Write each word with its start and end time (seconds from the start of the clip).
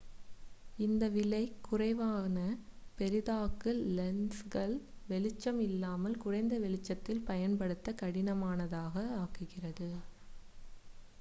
இந்த 0.77 1.07
விலை 1.09 1.41
குறைவான 1.61 2.37
பெரிதாக்கு 2.97 3.71
லென்ஸ்கள் 3.97 4.73
வெளிச்சம் 5.07 5.59
இல்லாமல் 5.59 6.17
குறைந்த 6.17 6.57
வெளிச்சத்தில் 6.59 7.23
பயன்படுத்த 7.23 7.93
கடினமானதாக 8.01 8.95
ஆக்குகிறது 9.19 9.91